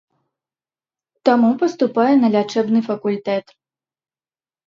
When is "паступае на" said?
1.63-2.27